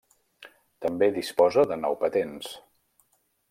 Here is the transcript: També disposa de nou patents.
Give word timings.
També 0.85 1.11
disposa 1.19 1.67
de 1.73 1.79
nou 1.85 2.01
patents. 2.05 2.51